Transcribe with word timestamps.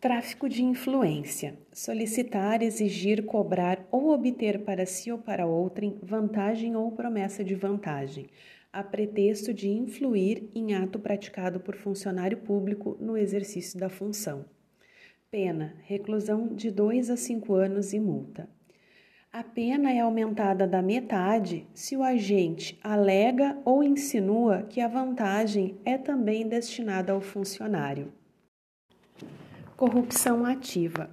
Tráfico 0.00 0.48
de 0.48 0.62
influência: 0.62 1.58
solicitar, 1.72 2.62
exigir, 2.62 3.24
cobrar 3.24 3.84
ou 3.90 4.10
obter 4.10 4.60
para 4.60 4.86
si 4.86 5.10
ou 5.10 5.18
para 5.18 5.44
outrem 5.44 5.98
vantagem 6.00 6.76
ou 6.76 6.92
promessa 6.92 7.42
de 7.42 7.56
vantagem, 7.56 8.28
a 8.72 8.80
pretexto 8.84 9.52
de 9.52 9.68
influir 9.68 10.48
em 10.54 10.72
ato 10.72 11.00
praticado 11.00 11.58
por 11.58 11.74
funcionário 11.74 12.38
público 12.38 12.96
no 13.00 13.16
exercício 13.16 13.76
da 13.76 13.88
função. 13.88 14.44
Pena: 15.32 15.74
reclusão 15.82 16.46
de 16.46 16.70
2 16.70 17.10
a 17.10 17.16
5 17.16 17.52
anos 17.54 17.92
e 17.92 17.98
multa. 17.98 18.48
A 19.32 19.42
pena 19.42 19.92
é 19.92 19.98
aumentada 19.98 20.64
da 20.64 20.80
metade 20.80 21.66
se 21.74 21.96
o 21.96 22.04
agente 22.04 22.78
alega 22.84 23.58
ou 23.64 23.82
insinua 23.82 24.62
que 24.62 24.80
a 24.80 24.86
vantagem 24.86 25.76
é 25.84 25.98
também 25.98 26.46
destinada 26.46 27.12
ao 27.12 27.20
funcionário. 27.20 28.12
Corrupção 29.78 30.44
ativa: 30.44 31.08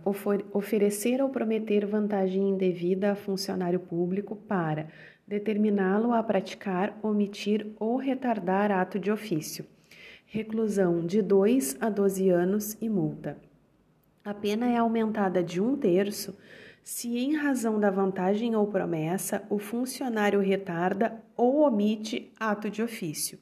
oferecer 0.51 1.21
ou 1.21 1.29
prometer 1.29 1.85
vantagem 1.85 2.49
indevida 2.49 3.11
a 3.11 3.15
funcionário 3.15 3.79
público 3.79 4.35
para 4.35 4.87
determiná-lo 5.27 6.11
a 6.11 6.23
praticar, 6.23 6.97
omitir 7.03 7.67
ou 7.79 7.95
retardar 7.95 8.71
ato 8.71 8.97
de 8.97 9.11
ofício. 9.11 9.67
Reclusão 10.25 11.05
de 11.05 11.21
2 11.21 11.77
a 11.79 11.91
12 11.91 12.29
anos 12.31 12.75
e 12.81 12.89
multa. 12.89 13.37
A 14.23 14.33
pena 14.33 14.67
é 14.67 14.77
aumentada 14.77 15.43
de 15.43 15.61
um 15.61 15.77
terço 15.77 16.35
se, 16.83 17.19
em 17.19 17.35
razão 17.35 17.79
da 17.79 17.91
vantagem 17.91 18.55
ou 18.55 18.65
promessa, 18.65 19.43
o 19.47 19.59
funcionário 19.59 20.39
retarda 20.39 21.23
ou 21.37 21.61
omite 21.67 22.33
ato 22.39 22.71
de 22.71 22.81
ofício, 22.81 23.37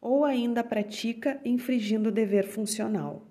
ou 0.00 0.24
ainda 0.24 0.62
pratica 0.62 1.40
infringindo 1.44 2.10
o 2.10 2.12
dever 2.12 2.46
funcional. 2.46 3.29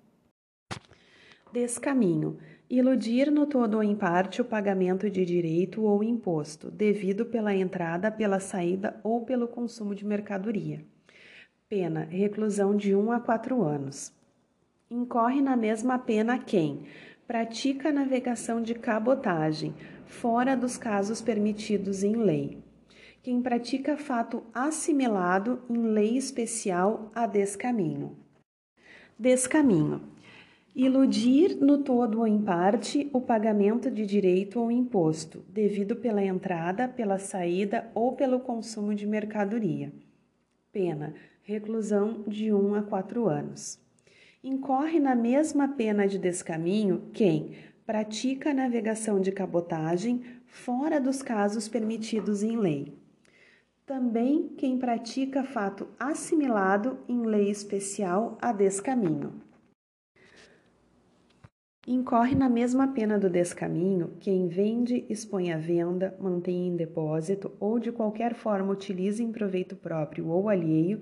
Descaminho. 1.52 2.38
Iludir 2.68 3.32
no 3.32 3.44
todo 3.44 3.74
ou 3.74 3.82
em 3.82 3.96
parte 3.96 4.40
o 4.40 4.44
pagamento 4.44 5.10
de 5.10 5.24
direito 5.24 5.82
ou 5.82 6.04
imposto, 6.04 6.70
devido 6.70 7.26
pela 7.26 7.52
entrada, 7.52 8.08
pela 8.08 8.38
saída 8.38 9.00
ou 9.02 9.24
pelo 9.24 9.48
consumo 9.48 9.92
de 9.92 10.06
mercadoria. 10.06 10.84
Pena: 11.68 12.04
reclusão 12.04 12.76
de 12.76 12.94
1 12.94 13.10
a 13.10 13.18
4 13.18 13.62
anos. 13.64 14.12
Incorre 14.88 15.40
na 15.40 15.56
mesma 15.56 15.98
pena 15.98 16.38
quem 16.38 16.84
pratica 17.26 17.92
navegação 17.92 18.62
de 18.62 18.74
cabotagem, 18.74 19.74
fora 20.06 20.56
dos 20.56 20.76
casos 20.76 21.20
permitidos 21.20 22.04
em 22.04 22.14
lei. 22.14 22.58
Quem 23.22 23.42
pratica 23.42 23.96
fato 23.96 24.44
assimilado 24.54 25.60
em 25.68 25.82
lei 25.82 26.16
especial 26.16 27.10
a 27.12 27.26
descaminho. 27.26 28.16
Descaminho 29.18 30.00
Iludir 30.74 31.56
no 31.60 31.78
todo 31.78 32.20
ou 32.20 32.26
em 32.26 32.40
parte 32.40 33.10
o 33.12 33.20
pagamento 33.20 33.90
de 33.90 34.06
direito 34.06 34.60
ou 34.60 34.70
imposto, 34.70 35.44
devido 35.48 35.96
pela 35.96 36.22
entrada, 36.22 36.86
pela 36.86 37.18
saída 37.18 37.90
ou 37.92 38.12
pelo 38.12 38.38
consumo 38.38 38.94
de 38.94 39.04
mercadoria. 39.04 39.92
Pena: 40.72 41.12
reclusão 41.42 42.22
de 42.28 42.52
1 42.52 42.74
a 42.76 42.82
4 42.82 43.28
anos. 43.28 43.80
Incorre 44.44 45.00
na 45.00 45.16
mesma 45.16 45.66
pena 45.66 46.06
de 46.06 46.18
descaminho 46.18 47.10
quem 47.12 47.50
pratica 47.84 48.54
navegação 48.54 49.20
de 49.20 49.32
cabotagem 49.32 50.22
fora 50.46 51.00
dos 51.00 51.20
casos 51.20 51.68
permitidos 51.68 52.44
em 52.44 52.56
lei. 52.56 52.94
Também 53.84 54.50
quem 54.56 54.78
pratica 54.78 55.42
fato 55.42 55.88
assimilado 55.98 57.00
em 57.08 57.26
lei 57.26 57.50
especial 57.50 58.38
a 58.40 58.52
descaminho. 58.52 59.49
Incorre 61.86 62.34
na 62.34 62.48
mesma 62.48 62.88
pena 62.88 63.18
do 63.18 63.30
descaminho 63.30 64.12
quem 64.20 64.48
vende, 64.48 65.06
expõe 65.08 65.50
à 65.50 65.56
venda, 65.56 66.14
mantém 66.20 66.68
em 66.68 66.76
depósito 66.76 67.50
ou 67.58 67.78
de 67.78 67.90
qualquer 67.90 68.34
forma 68.34 68.70
utiliza 68.70 69.22
em 69.22 69.32
proveito 69.32 69.74
próprio 69.74 70.28
ou 70.28 70.50
alheio, 70.50 71.00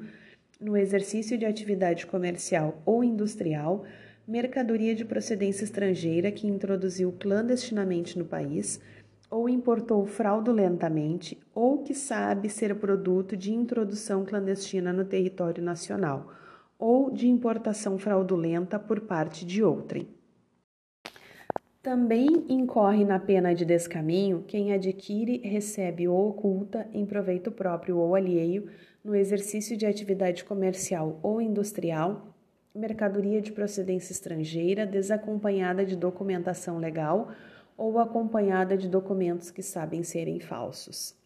no 0.61 0.77
exercício 0.77 1.37
de 1.37 1.45
atividade 1.45 2.07
comercial 2.07 2.81
ou 2.87 3.03
industrial, 3.03 3.85
mercadoria 4.27 4.95
de 4.95 5.05
procedência 5.05 5.65
estrangeira 5.65 6.31
que 6.31 6.47
introduziu 6.47 7.11
clandestinamente 7.11 8.17
no 8.17 8.25
país 8.25 8.81
ou 9.29 9.49
importou 9.49 10.07
fraudulentamente 10.07 11.37
ou 11.53 11.83
que 11.83 11.93
sabe 11.93 12.49
ser 12.49 12.77
produto 12.77 13.37
de 13.37 13.53
introdução 13.53 14.25
clandestina 14.25 14.93
no 14.93 15.05
território 15.05 15.63
nacional 15.63 16.33
ou 16.79 17.11
de 17.11 17.27
importação 17.27 17.99
fraudulenta 17.99 18.79
por 18.79 19.01
parte 19.01 19.45
de 19.45 19.63
outrem. 19.63 20.18
Também 21.89 22.45
incorre 22.51 23.03
na 23.03 23.19
pena 23.19 23.55
de 23.55 23.65
descaminho 23.65 24.45
quem 24.47 24.75
adquire, 24.75 25.39
recebe 25.39 26.07
ou 26.07 26.29
oculta, 26.29 26.87
em 26.93 27.07
proveito 27.07 27.51
próprio 27.51 27.97
ou 27.97 28.15
alheio, 28.15 28.69
no 29.03 29.17
exercício 29.17 29.75
de 29.75 29.87
atividade 29.87 30.45
comercial 30.45 31.19
ou 31.23 31.41
industrial, 31.41 32.37
mercadoria 32.75 33.41
de 33.41 33.53
procedência 33.53 34.13
estrangeira 34.13 34.87
desacompanhada 34.87 35.83
de 35.83 35.97
documentação 35.97 36.77
legal 36.77 37.33
ou 37.75 37.99
acompanhada 37.99 38.77
de 38.77 38.87
documentos 38.87 39.51
que 39.51 39.63
sabem 39.63 40.03
serem 40.03 40.39
falsos. 40.41 41.17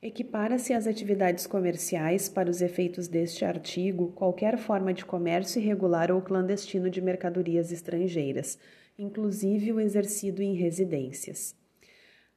Equipara-se 0.00 0.72
às 0.72 0.86
atividades 0.86 1.46
comerciais, 1.46 2.30
para 2.30 2.48
os 2.48 2.62
efeitos 2.62 3.08
deste 3.08 3.44
artigo, 3.44 4.10
qualquer 4.12 4.56
forma 4.56 4.94
de 4.94 5.04
comércio 5.04 5.60
irregular 5.60 6.10
ou 6.10 6.22
clandestino 6.22 6.88
de 6.88 7.02
mercadorias 7.02 7.70
estrangeiras 7.70 8.58
inclusive 8.98 9.72
o 9.72 9.80
exercido 9.80 10.42
em 10.42 10.54
residências. 10.54 11.54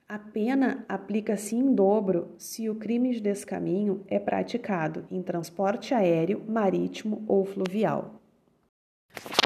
A 0.08 0.18
pena 0.18 0.84
aplica-se 0.90 1.56
em 1.56 1.74
dobro 1.74 2.34
se 2.38 2.68
o 2.68 2.75
crime 2.75 3.14
de 3.14 3.22
descaminho 3.22 4.03
é 4.08 4.18
praticado 4.18 5.06
em 5.12 5.22
transporte 5.22 5.94
aéreo, 5.94 6.44
marítimo 6.47 7.24
ou 7.28 7.46
fluvial. 7.46 8.20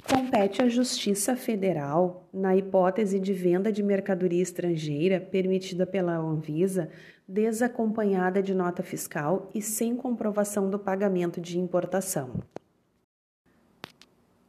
Compete 0.10 0.62
à 0.62 0.70
Justiça 0.70 1.36
Federal, 1.36 2.30
na 2.34 2.56
hipótese 2.56 3.20
de 3.20 3.34
venda 3.34 3.72
de 3.72 3.84
mercadoria 3.84 4.42
estrangeira 4.42 5.20
permitida 5.20 5.86
pela 5.86 6.16
Anvisa, 6.16 6.90
desacompanhada 7.28 8.42
de 8.42 8.54
nota 8.54 8.84
fiscal 8.84 9.50
e 9.54 9.62
sem 9.62 9.96
comprovação 9.96 10.70
do 10.70 10.78
pagamento 10.78 11.42
de 11.42 11.60
importação. 11.60 12.42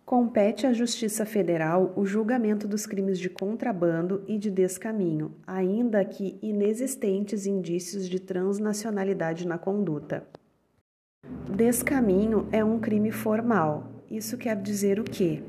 Compete 0.05 0.67
à 0.67 0.73
Justiça 0.75 1.25
Federal 1.25 1.95
o 1.97 2.05
julgamento 2.05 2.69
dos 2.69 2.85
crimes 2.85 3.19
de 3.19 3.31
contrabando 3.31 4.23
e 4.29 4.37
de 4.37 4.51
descaminho, 4.51 5.35
ainda 5.47 6.05
que 6.05 6.39
inexistentes 6.43 7.47
indícios 7.47 8.07
de 8.07 8.21
transnacionalidade 8.21 9.47
na 9.47 9.57
conduta. 9.57 10.27
Descaminho 11.49 12.47
é 12.53 12.63
um 12.63 12.79
crime 12.79 13.11
formal. 13.11 14.03
Isso 14.11 14.37
quer 14.37 14.61
dizer 14.61 15.01
o 15.01 15.05
quê? 15.05 15.43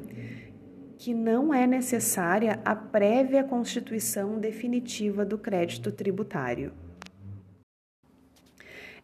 Que 0.97 1.13
não 1.13 1.53
é 1.53 1.67
necessária 1.67 2.61
a 2.63 2.73
prévia 2.73 3.43
constituição 3.43 4.39
definitiva 4.39 5.25
do 5.25 5.37
crédito 5.37 5.91
tributário. 5.91 6.71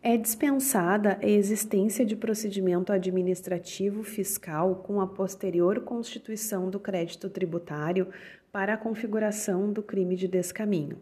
É 0.04 0.18
dispensada 0.18 1.20
a 1.22 1.28
existência 1.28 2.04
de 2.04 2.16
procedimento 2.16 2.92
administrativo 2.92 4.02
fiscal 4.02 4.78
com 4.78 5.00
a 5.00 5.06
posterior 5.06 5.82
constituição 5.82 6.72
do 6.72 6.80
crédito 6.80 7.30
tributário 7.30 8.08
para 8.52 8.74
a 8.74 8.78
configuração 8.78 9.72
do 9.72 9.84
crime 9.84 10.16
de 10.16 10.28
descaminho. 10.28 10.98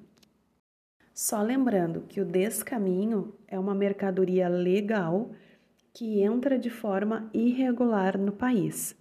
Só 1.13 1.41
lembrando 1.41 2.01
que 2.09 2.19
o 2.19 2.25
descaminho 2.25 3.33
é 3.47 3.57
uma 3.57 3.73
mercadoria 3.73 4.49
legal 4.49 5.31
que 5.93 6.21
entra 6.21 6.59
de 6.59 6.69
forma 6.69 7.29
irregular 7.33 8.17
no 8.17 8.33
país 8.33 8.97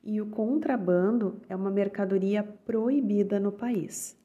e 0.00 0.20
o 0.20 0.26
contrabando 0.26 1.42
é 1.48 1.56
uma 1.56 1.72
mercadoria 1.72 2.44
proibida 2.44 3.40
no 3.40 3.50
país. 3.50 4.16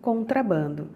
Contrabando 0.00 0.90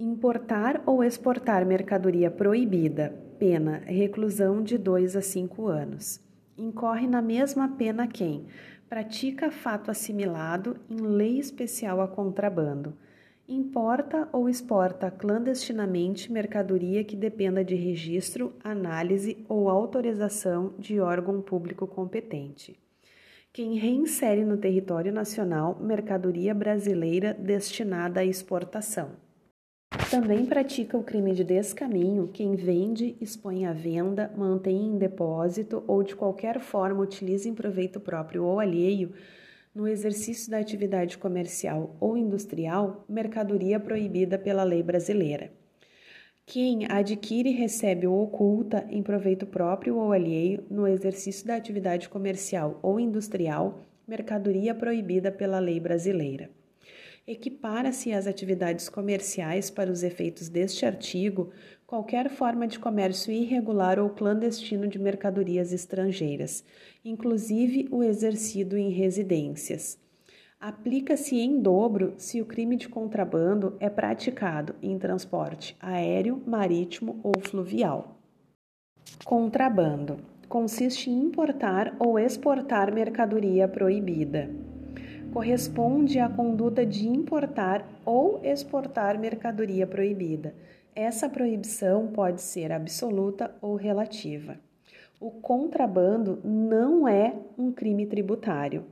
Importar 0.00 0.80
ou 0.86 1.02
exportar 1.02 1.66
mercadoria 1.66 2.30
proibida, 2.30 3.12
pena 3.36 3.78
reclusão 3.84 4.62
de 4.62 4.78
2 4.78 5.16
a 5.16 5.20
5 5.20 5.66
anos. 5.66 6.20
Incorre 6.56 7.08
na 7.08 7.20
mesma 7.20 7.70
pena 7.70 8.06
quem 8.06 8.46
pratica 8.88 9.50
fato 9.50 9.90
assimilado 9.90 10.76
em 10.88 11.00
lei 11.00 11.40
especial 11.40 12.00
a 12.00 12.06
contrabando, 12.06 12.96
importa 13.48 14.28
ou 14.30 14.48
exporta 14.48 15.10
clandestinamente 15.10 16.30
mercadoria 16.30 17.02
que 17.02 17.16
dependa 17.16 17.64
de 17.64 17.74
registro, 17.74 18.52
análise 18.62 19.44
ou 19.48 19.68
autorização 19.68 20.74
de 20.78 21.00
órgão 21.00 21.42
público 21.42 21.88
competente. 21.88 22.78
Quem 23.52 23.74
reinsere 23.76 24.44
no 24.44 24.58
território 24.58 25.12
nacional 25.12 25.76
mercadoria 25.80 26.54
brasileira 26.54 27.34
destinada 27.34 28.20
à 28.20 28.24
exportação. 28.24 29.26
Também 30.10 30.46
pratica 30.46 30.96
o 30.96 31.02
crime 31.02 31.34
de 31.34 31.44
descaminho 31.44 32.28
quem 32.28 32.56
vende, 32.56 33.14
expõe 33.20 33.66
à 33.66 33.74
venda, 33.74 34.32
mantém 34.34 34.86
em 34.86 34.96
depósito 34.96 35.84
ou 35.86 36.02
de 36.02 36.16
qualquer 36.16 36.60
forma 36.60 37.02
utiliza 37.02 37.46
em 37.46 37.54
proveito 37.54 38.00
próprio 38.00 38.42
ou 38.42 38.58
alheio, 38.58 39.12
no 39.74 39.86
exercício 39.86 40.50
da 40.50 40.58
atividade 40.58 41.18
comercial 41.18 41.94
ou 42.00 42.16
industrial, 42.16 43.04
mercadoria 43.06 43.78
proibida 43.78 44.38
pela 44.38 44.64
lei 44.64 44.82
brasileira. 44.82 45.52
Quem 46.46 46.90
adquire, 46.90 47.50
recebe 47.50 48.06
ou 48.06 48.22
oculta 48.22 48.86
em 48.88 49.02
proveito 49.02 49.46
próprio 49.46 49.98
ou 49.98 50.10
alheio, 50.10 50.64
no 50.70 50.88
exercício 50.88 51.46
da 51.46 51.54
atividade 51.54 52.08
comercial 52.08 52.78
ou 52.82 52.98
industrial, 52.98 53.82
mercadoria 54.06 54.74
proibida 54.74 55.30
pela 55.30 55.58
lei 55.58 55.78
brasileira. 55.78 56.48
Equipara-se 57.28 58.10
às 58.10 58.26
atividades 58.26 58.88
comerciais 58.88 59.68
para 59.68 59.92
os 59.92 60.02
efeitos 60.02 60.48
deste 60.48 60.86
artigo 60.86 61.50
qualquer 61.86 62.30
forma 62.30 62.66
de 62.66 62.78
comércio 62.78 63.30
irregular 63.30 63.98
ou 63.98 64.08
clandestino 64.08 64.88
de 64.88 64.98
mercadorias 64.98 65.70
estrangeiras, 65.70 66.64
inclusive 67.04 67.86
o 67.90 68.02
exercido 68.02 68.78
em 68.78 68.88
residências. 68.88 69.98
Aplica-se 70.58 71.36
em 71.36 71.60
dobro 71.60 72.14
se 72.16 72.40
o 72.40 72.46
crime 72.46 72.76
de 72.76 72.88
contrabando 72.88 73.76
é 73.78 73.90
praticado 73.90 74.74
em 74.82 74.98
transporte 74.98 75.76
aéreo, 75.80 76.42
marítimo 76.46 77.20
ou 77.22 77.34
fluvial. 77.42 78.18
Contrabando 79.22 80.16
consiste 80.48 81.10
em 81.10 81.24
importar 81.24 81.94
ou 81.98 82.18
exportar 82.18 82.90
mercadoria 82.90 83.68
proibida 83.68 84.57
corresponde 85.38 86.18
à 86.18 86.28
conduta 86.28 86.84
de 86.84 87.06
importar 87.06 87.88
ou 88.04 88.40
exportar 88.42 89.16
mercadoria 89.20 89.86
proibida. 89.86 90.52
Essa 90.96 91.28
proibição 91.28 92.08
pode 92.08 92.42
ser 92.42 92.72
absoluta 92.72 93.54
ou 93.62 93.76
relativa. 93.76 94.58
O 95.20 95.30
contrabando 95.30 96.40
não 96.42 97.06
é 97.06 97.36
um 97.56 97.70
crime 97.70 98.04
tributário. 98.04 98.84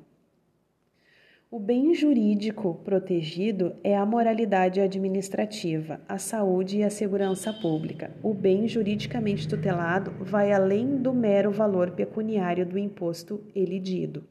O 1.51 1.59
bem 1.59 1.93
jurídico 1.93 2.75
protegido 2.85 3.75
é 3.83 3.97
a 3.97 4.07
moralidade 4.07 4.81
administrativa, 4.81 6.01
a 6.09 6.17
saúde 6.17 6.79
e 6.79 6.85
a 6.85 6.91
segurança 6.91 7.53
pública. 7.53 8.13
O 8.23 8.33
bem 8.33 8.69
juridicamente 8.69 9.49
tutelado 9.49 10.13
vai 10.21 10.53
além 10.53 10.97
do 10.97 11.13
mero 11.13 11.51
valor 11.51 11.91
pecuniário 11.91 12.65
do 12.65 12.79
imposto 12.79 13.43
elidido 13.53 14.23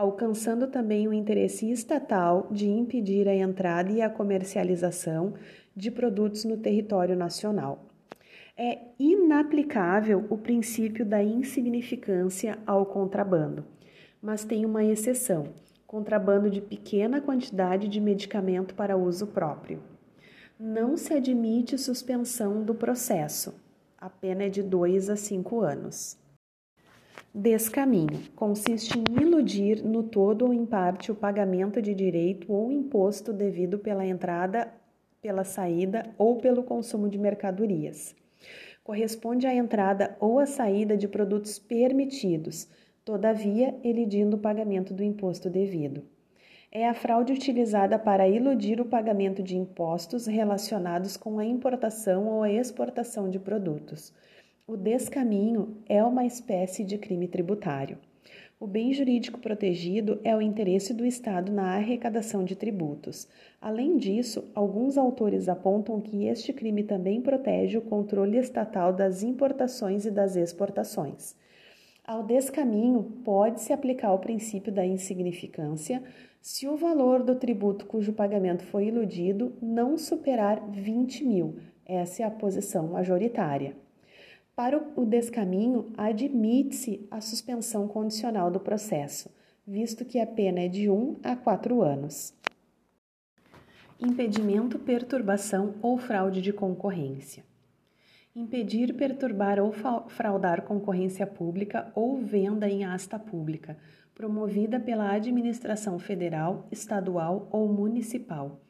alcançando 0.00 0.66
também 0.66 1.06
o 1.06 1.12
interesse 1.12 1.70
estatal 1.70 2.48
de 2.50 2.66
impedir 2.66 3.28
a 3.28 3.34
entrada 3.34 3.92
e 3.92 4.00
a 4.00 4.08
comercialização 4.08 5.34
de 5.76 5.90
produtos 5.90 6.42
no 6.46 6.56
território 6.56 7.14
nacional. 7.14 7.84
É 8.56 8.78
inaplicável 8.98 10.24
o 10.30 10.38
princípio 10.38 11.04
da 11.04 11.22
insignificância 11.22 12.58
ao 12.66 12.86
contrabando, 12.86 13.62
mas 14.22 14.42
tem 14.42 14.64
uma 14.64 14.82
exceção: 14.82 15.48
contrabando 15.86 16.48
de 16.48 16.62
pequena 16.62 17.20
quantidade 17.20 17.86
de 17.86 18.00
medicamento 18.00 18.74
para 18.74 18.96
uso 18.96 19.26
próprio. 19.26 19.82
Não 20.58 20.96
se 20.96 21.12
admite 21.12 21.76
suspensão 21.76 22.62
do 22.62 22.74
processo. 22.74 23.54
A 23.98 24.08
pena 24.08 24.44
é 24.44 24.48
de 24.48 24.62
2 24.62 25.10
a 25.10 25.16
5 25.16 25.60
anos. 25.60 26.19
Descaminho 27.32 28.20
consiste 28.34 28.98
em 28.98 29.22
iludir 29.22 29.84
no 29.84 30.02
todo 30.02 30.46
ou 30.46 30.52
em 30.52 30.66
parte 30.66 31.12
o 31.12 31.14
pagamento 31.14 31.80
de 31.80 31.94
direito 31.94 32.52
ou 32.52 32.72
imposto 32.72 33.32
devido 33.32 33.78
pela 33.78 34.04
entrada, 34.04 34.66
pela 35.22 35.44
saída 35.44 36.12
ou 36.18 36.38
pelo 36.38 36.64
consumo 36.64 37.08
de 37.08 37.16
mercadorias. 37.16 38.16
Corresponde 38.82 39.46
à 39.46 39.54
entrada 39.54 40.16
ou 40.18 40.40
à 40.40 40.46
saída 40.46 40.96
de 40.96 41.06
produtos 41.06 41.56
permitidos, 41.56 42.68
todavia 43.04 43.78
elidindo 43.84 44.36
o 44.36 44.40
pagamento 44.40 44.92
do 44.92 45.04
imposto 45.04 45.48
devido. 45.48 46.02
É 46.72 46.88
a 46.88 46.94
fraude 46.94 47.32
utilizada 47.32 47.96
para 47.96 48.28
iludir 48.28 48.80
o 48.80 48.86
pagamento 48.86 49.40
de 49.40 49.56
impostos 49.56 50.26
relacionados 50.26 51.16
com 51.16 51.38
a 51.38 51.44
importação 51.44 52.26
ou 52.26 52.42
a 52.42 52.50
exportação 52.50 53.30
de 53.30 53.38
produtos 53.38 54.12
o 54.70 54.76
descaminho 54.76 55.78
é 55.88 56.02
uma 56.04 56.24
espécie 56.24 56.84
de 56.84 56.96
crime 56.96 57.26
tributário. 57.26 57.98
O 58.60 58.68
bem 58.68 58.92
jurídico 58.92 59.40
protegido 59.40 60.20
é 60.22 60.36
o 60.36 60.40
interesse 60.40 60.94
do 60.94 61.04
Estado 61.04 61.50
na 61.50 61.74
arrecadação 61.74 62.44
de 62.44 62.54
tributos. 62.54 63.26
Além 63.60 63.96
disso, 63.96 64.48
alguns 64.54 64.96
autores 64.96 65.48
apontam 65.48 66.00
que 66.00 66.26
este 66.26 66.52
crime 66.52 66.84
também 66.84 67.20
protege 67.20 67.78
o 67.78 67.82
controle 67.82 68.38
estatal 68.38 68.92
das 68.92 69.24
importações 69.24 70.04
e 70.04 70.10
das 70.10 70.36
exportações. 70.36 71.34
Ao 72.06 72.22
descaminho, 72.22 73.02
pode-se 73.24 73.72
aplicar 73.72 74.12
o 74.12 74.20
princípio 74.20 74.72
da 74.72 74.86
insignificância 74.86 76.00
se 76.40 76.68
o 76.68 76.76
valor 76.76 77.24
do 77.24 77.34
tributo 77.34 77.86
cujo 77.86 78.12
pagamento 78.12 78.64
foi 78.64 78.86
iludido 78.86 79.52
não 79.60 79.98
superar 79.98 80.64
20 80.70 81.24
mil. 81.24 81.56
Essa 81.84 82.22
é 82.22 82.26
a 82.26 82.30
posição 82.30 82.86
majoritária. 82.86 83.74
Para 84.62 84.78
o 84.94 85.06
descaminho, 85.06 85.90
admite-se 85.96 87.08
a 87.10 87.18
suspensão 87.18 87.88
condicional 87.88 88.50
do 88.50 88.60
processo, 88.60 89.30
visto 89.66 90.04
que 90.04 90.20
a 90.20 90.26
pena 90.26 90.60
é 90.60 90.68
de 90.68 90.90
1 90.90 91.16
a 91.22 91.34
4 91.34 91.80
anos. 91.80 92.34
Impedimento, 93.98 94.78
perturbação 94.78 95.76
ou 95.80 95.96
fraude 95.96 96.42
de 96.42 96.52
concorrência. 96.52 97.42
Impedir, 98.36 98.92
perturbar 98.92 99.58
ou 99.58 99.72
fraudar 100.08 100.60
concorrência 100.60 101.26
pública 101.26 101.90
ou 101.94 102.18
venda 102.18 102.68
em 102.68 102.84
asta 102.84 103.18
pública, 103.18 103.78
promovida 104.14 104.78
pela 104.78 105.10
administração 105.10 105.98
federal, 105.98 106.68
estadual 106.70 107.48
ou 107.50 107.66
municipal, 107.66 108.60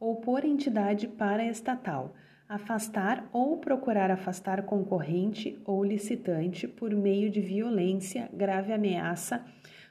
ou 0.00 0.16
por 0.16 0.44
entidade 0.44 1.06
paraestatal, 1.06 2.16
afastar 2.48 3.28
ou 3.32 3.58
procurar 3.58 4.10
afastar 4.10 4.62
concorrente 4.62 5.58
ou 5.64 5.84
licitante 5.84 6.68
por 6.68 6.94
meio 6.94 7.30
de 7.30 7.40
violência, 7.40 8.28
grave 8.32 8.72
ameaça, 8.72 9.44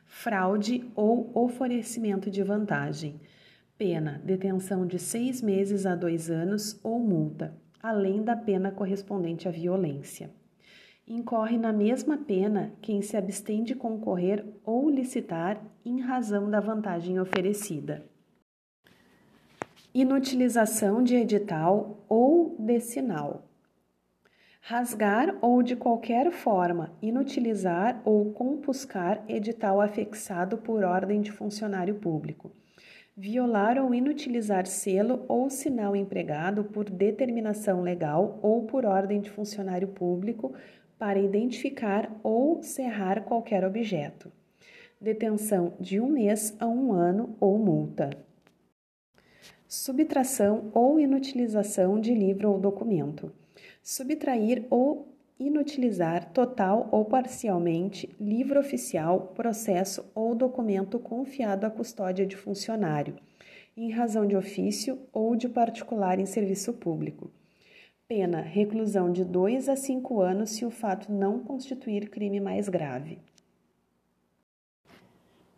fraude 0.06 0.90
ou 0.96 1.32
oferecimento 1.34 2.32
de 2.32 2.42
vantagem. 2.44 3.20
Pena: 3.78 4.22
detenção 4.24 4.86
de 4.86 4.98
seis 4.98 5.42
meses 5.42 5.86
a 5.86 5.96
dois 5.96 6.30
anos 6.30 6.80
ou 6.82 7.00
multa, 7.00 7.54
além 7.84 8.24
da 8.24 8.36
pena 8.36 8.72
correspondente 8.72 9.48
à 9.48 9.52
violência. 9.52 10.30
Incorre 11.08 11.58
na 11.58 11.72
mesma 11.72 12.18
pena 12.18 12.74
quem 12.82 13.02
se 13.02 13.16
abstém 13.16 13.64
de 13.64 13.76
concorrer 13.76 14.44
ou 14.64 14.90
licitar 14.90 15.62
em 15.84 16.00
razão 16.00 16.50
da 16.50 16.60
vantagem 16.60 17.20
oferecida 17.20 18.04
inutilização 19.96 21.02
de 21.02 21.16
edital 21.16 22.04
ou 22.10 22.54
de 22.60 22.82
sinal. 22.82 23.48
Rasgar 24.60 25.38
ou 25.40 25.64
de 25.64 25.74
qualquer 25.74 26.34
forma 26.34 26.92
inutilizar 27.02 28.02
ou 28.04 28.34
compuscar 28.34 29.24
edital 29.26 29.80
afixado 29.80 30.58
por 30.58 30.84
ordem 30.84 31.22
de 31.22 31.32
funcionário 31.32 31.96
público. 31.96 32.52
Violar 33.16 33.78
ou 33.78 33.96
inutilizar 33.96 34.66
selo 34.66 35.24
ou 35.30 35.50
sinal 35.50 35.96
empregado 35.96 36.66
por 36.66 36.90
determinação 36.90 37.82
legal 37.82 38.38
ou 38.42 38.66
por 38.66 38.86
ordem 38.86 39.22
de 39.22 39.30
funcionário 39.30 39.88
público 39.88 40.54
para 41.00 41.22
identificar 41.22 42.12
ou 42.22 42.62
cerrar 42.62 43.24
qualquer 43.24 43.64
objeto. 43.64 44.30
Detenção 45.00 45.72
de 45.80 46.02
um 46.02 46.10
mês 46.10 46.54
a 46.60 46.68
um 46.68 46.92
ano 46.92 47.38
ou 47.40 47.58
multa 47.58 48.10
subtração 49.76 50.72
ou 50.74 50.98
inutilização 50.98 52.00
de 52.00 52.14
livro 52.14 52.50
ou 52.50 52.58
documento, 52.58 53.30
subtrair 53.84 54.66
ou 54.70 55.14
inutilizar 55.38 56.32
total 56.32 56.88
ou 56.94 57.04
parcialmente 57.04 58.10
livro 58.18 58.58
oficial, 58.58 59.34
processo 59.36 60.10
ou 60.16 60.34
documento 60.34 60.98
confiado 60.98 61.66
à 61.66 61.70
custódia 61.70 62.26
de 62.26 62.38
funcionário, 62.38 63.18
em 63.76 63.92
razão 63.92 64.26
de 64.26 64.38
ofício 64.38 64.98
ou 65.12 65.36
de 65.36 65.50
particular 65.50 66.20
em 66.20 66.26
serviço 66.26 66.72
público. 66.72 67.30
Pena: 68.08 68.40
reclusão 68.40 69.12
de 69.12 69.26
2 69.26 69.68
a 69.68 69.76
5 69.76 70.22
anos 70.22 70.52
se 70.52 70.66
o 70.66 70.72
fato 70.72 71.12
não 71.12 71.40
constituir 71.40 72.10
crime 72.10 72.40
mais 72.40 72.70
grave. 72.70 73.20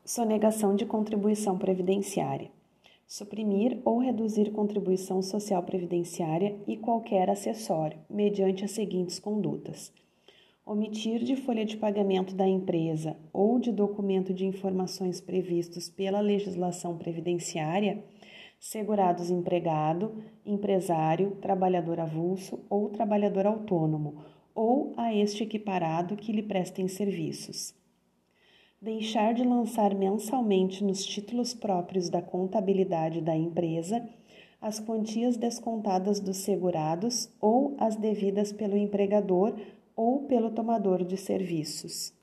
Sonegação 0.03 0.75
de 0.75 0.87
contribuição 0.87 1.55
previdenciária 1.55 2.56
suprimir 3.07 3.79
ou 3.85 3.97
reduzir 3.99 4.51
contribuição 4.51 5.21
social 5.21 5.63
previdenciária 5.63 6.59
e 6.67 6.75
qualquer 6.75 7.29
acessório, 7.29 7.97
mediante 8.09 8.65
as 8.65 8.71
seguintes 8.71 9.17
condutas: 9.17 9.93
omitir 10.65 11.23
de 11.23 11.37
folha 11.37 11.65
de 11.65 11.77
pagamento 11.77 12.35
da 12.35 12.47
empresa 12.47 13.17
ou 13.31 13.57
de 13.57 13.71
documento 13.71 14.33
de 14.33 14.45
informações 14.45 15.21
previstos 15.21 15.89
pela 15.89 16.19
legislação 16.19 16.97
previdenciária 16.97 18.03
segurados 18.59 19.29
empregado, 19.29 20.23
empresário, 20.45 21.37
trabalhador 21.41 21.99
avulso 21.99 22.65
ou 22.69 22.89
trabalhador 22.89 23.45
autônomo, 23.45 24.23
ou 24.53 24.93
a 24.97 25.13
este 25.13 25.43
equiparado 25.43 26.15
que 26.15 26.31
lhe 26.31 26.41
prestem 26.41 26.87
serviços. 26.87 27.75
Deixar 28.87 29.33
de 29.33 29.43
lançar 29.43 29.93
mensalmente 29.93 30.81
nos 30.81 31.05
títulos 31.05 31.53
próprios 31.53 32.07
da 32.07 32.21
contabilidade 32.21 33.19
da 33.19 33.35
empresa 33.35 34.07
as 34.61 34.79
quantias 34.79 35.35
descontadas 35.35 36.21
dos 36.21 36.37
segurados 36.37 37.29
ou 37.41 37.75
as 37.77 37.97
devidas 37.97 38.53
pelo 38.53 38.77
empregador 38.77 39.53
ou 39.93 40.23
pelo 40.23 40.51
tomador 40.51 41.03
de 41.03 41.17
serviços. 41.17 42.13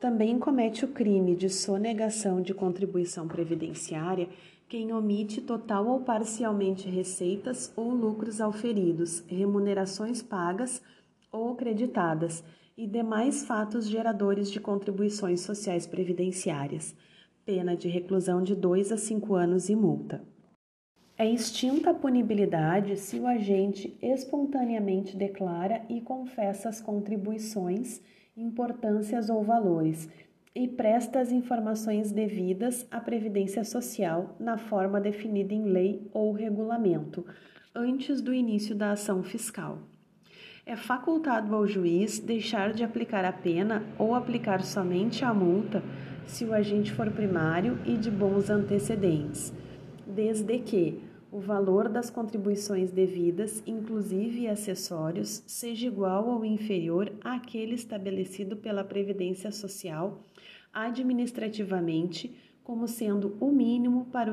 Também 0.00 0.38
comete 0.38 0.82
o 0.82 0.88
crime 0.88 1.36
de 1.36 1.50
sonegação 1.50 2.40
de 2.40 2.54
contribuição 2.54 3.28
previdenciária 3.28 4.30
quem 4.66 4.94
omite 4.94 5.42
total 5.42 5.86
ou 5.86 6.00
parcialmente 6.00 6.88
receitas 6.88 7.70
ou 7.76 7.90
lucros 7.90 8.40
auferidos, 8.40 9.22
remunerações 9.28 10.22
pagas 10.22 10.80
ou 11.30 11.54
creditadas 11.54 12.42
e 12.76 12.86
demais 12.86 13.44
fatos 13.44 13.88
geradores 13.88 14.50
de 14.50 14.60
contribuições 14.60 15.40
sociais 15.40 15.86
previdenciárias 15.86 16.94
pena 17.44 17.76
de 17.76 17.88
reclusão 17.88 18.42
de 18.42 18.54
2 18.54 18.92
a 18.92 18.96
5 18.96 19.34
anos 19.34 19.68
e 19.68 19.74
multa. 19.74 20.22
É 21.18 21.28
extinta 21.28 21.90
a 21.90 21.94
punibilidade 21.94 22.96
se 22.96 23.18
o 23.18 23.26
agente 23.26 23.98
espontaneamente 24.00 25.16
declara 25.16 25.82
e 25.88 26.00
confessa 26.00 26.68
as 26.68 26.80
contribuições, 26.80 28.00
importâncias 28.36 29.28
ou 29.28 29.42
valores 29.42 30.08
e 30.54 30.68
presta 30.68 31.18
as 31.18 31.30
informações 31.30 32.10
devidas 32.10 32.86
à 32.90 33.00
Previdência 33.00 33.64
Social 33.64 34.36
na 34.38 34.56
forma 34.56 35.00
definida 35.00 35.52
em 35.52 35.64
lei 35.64 36.08
ou 36.12 36.32
regulamento, 36.32 37.26
antes 37.74 38.20
do 38.20 38.32
início 38.32 38.76
da 38.76 38.92
ação 38.92 39.22
fiscal. 39.24 39.78
É 40.70 40.76
facultado 40.76 41.52
ao 41.52 41.66
juiz 41.66 42.20
deixar 42.20 42.72
de 42.72 42.84
aplicar 42.84 43.24
a 43.24 43.32
pena 43.32 43.82
ou 43.98 44.14
aplicar 44.14 44.62
somente 44.62 45.24
a 45.24 45.34
multa 45.34 45.82
se 46.28 46.44
o 46.44 46.54
agente 46.54 46.92
for 46.92 47.10
primário 47.10 47.76
e 47.84 47.96
de 47.96 48.08
bons 48.08 48.48
antecedentes, 48.48 49.52
desde 50.06 50.60
que 50.60 51.00
o 51.28 51.40
valor 51.40 51.88
das 51.88 52.08
contribuições 52.08 52.92
devidas, 52.92 53.64
inclusive 53.66 54.46
acessórios, 54.46 55.42
seja 55.44 55.88
igual 55.88 56.28
ou 56.28 56.44
inferior 56.44 57.12
àquele 57.20 57.74
estabelecido 57.74 58.56
pela 58.56 58.84
Previdência 58.84 59.50
Social 59.50 60.22
administrativamente, 60.72 62.32
como 62.62 62.86
sendo 62.86 63.36
o 63.40 63.50
mínimo 63.50 64.06
para 64.12 64.30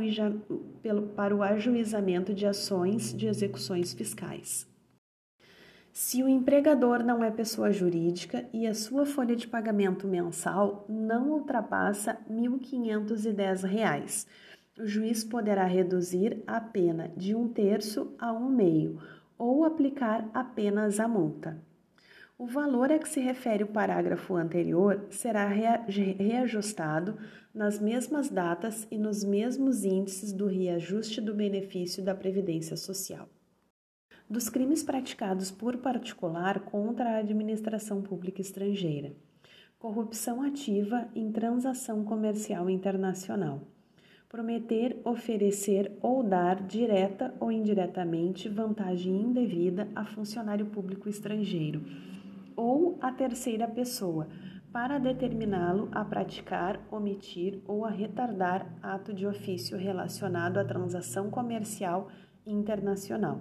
o, 1.36 1.41
ajuizamento 1.41 2.32
de 2.32 2.46
ações 2.46 3.12
de 3.12 3.25
execuções 3.25 3.91
fiscais. 3.91 4.76
Se 6.00 6.22
o 6.22 6.30
empregador 6.30 7.04
não 7.04 7.24
é 7.24 7.32
pessoa 7.32 7.72
jurídica 7.72 8.48
e 8.54 8.68
a 8.68 8.75
sua 8.75 9.04
folha 9.04 9.36
de 9.36 9.48
pagamento 9.48 10.08
mensal 10.08 10.86
não 10.88 11.32
ultrapassa 11.32 12.20
R$ 12.30 12.36
1.510, 12.36 14.27
o 14.80 14.86
juiz 14.86 15.24
poderá 15.24 15.66
reduzir 15.66 16.44
a 16.46 16.62
pena 16.62 17.12
de 17.18 17.34
um 17.34 17.48
terço 17.48 18.13
a 18.20 18.32
um 18.32 18.48
meio 18.48 19.01
ou 19.39 19.66
aplicar 19.66 20.30
apenas 20.36 21.00
a 21.00 21.08
multa. 21.08 21.58
O 22.38 22.46
valor 22.46 22.92
a 22.92 23.00
que 23.00 23.10
se 23.10 23.20
refere 23.20 23.63
o 23.63 23.68
parágrafo 23.68 24.36
anterior 24.36 25.08
será 25.10 25.48
reajustado 25.48 27.18
nas 27.51 27.80
mesmas 27.82 28.30
datas 28.30 28.88
e 28.92 29.00
nos 29.00 29.24
mesmos 29.24 29.84
índices 29.84 30.32
do 30.32 30.46
reajuste 30.46 31.20
do 31.20 31.34
benefício 31.34 32.04
da 32.04 32.13
Previdência 32.13 32.77
Social 32.77 33.27
dos 34.29 34.50
crimes 34.50 34.84
praticados 34.84 35.51
por 35.51 35.77
particular 35.77 36.60
contra 36.60 37.12
a 37.12 37.17
administração 37.19 38.01
pública 38.01 38.41
estrangeira, 38.41 39.13
corrupção 39.79 40.41
ativa 40.41 41.07
em 41.15 41.31
transação 41.31 42.03
comercial 42.03 42.69
internacional, 42.69 43.62
prometer, 44.27 45.00
oferecer 45.05 45.98
ou 46.01 46.22
dar 46.22 46.62
direta 46.62 47.34
ou 47.39 47.50
indiretamente 47.50 48.50
vantagem 48.50 49.15
indevida 49.15 49.88
a 49.96 50.03
funcionário 50.03 50.65
público 50.65 51.07
estrangeiro 51.07 51.86
ou 52.53 52.98
a 53.00 53.12
terceira 53.12 53.65
pessoa 53.65 54.27
para 54.74 54.98
determiná-lo 54.98 55.88
a 55.93 56.03
praticar, 56.03 56.86
omitir 56.91 57.62
ou 57.65 57.86
a 57.86 57.89
retardar 57.89 58.77
ato 58.84 59.13
de 59.13 59.25
ofício 59.25 59.77
relacionado 59.77 60.57
à 60.57 60.65
transação 60.65 61.29
comercial 61.29 62.10
internacional 62.46 63.39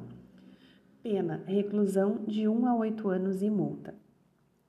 Pena: 1.02 1.42
reclusão 1.46 2.24
de 2.26 2.48
1 2.48 2.66
a 2.66 2.76
8 2.76 3.08
anos 3.08 3.42
e 3.42 3.50
multa. 3.50 3.94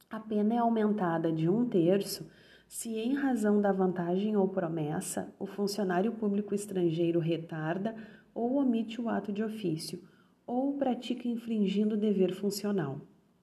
A 0.09 0.19
pena 0.19 0.53
é 0.53 0.57
aumentada 0.57 1.31
de 1.31 1.49
um 1.49 1.67
terço 1.67 2.25
se, 2.67 2.95
em 2.97 3.13
razão 3.13 3.61
da 3.61 3.71
vantagem 3.71 4.35
ou 4.35 4.47
promessa, 4.47 5.33
o 5.39 5.45
funcionário 5.45 6.11
público 6.11 6.53
estrangeiro 6.53 7.19
retarda 7.19 7.95
ou 8.33 8.57
omite 8.57 9.01
o 9.01 9.09
ato 9.09 9.31
de 9.31 9.43
ofício, 9.43 10.01
ou 10.45 10.77
pratica 10.77 11.27
infringindo 11.27 11.95
o 11.95 11.97
dever 11.97 12.33
funcional. 12.35 13.01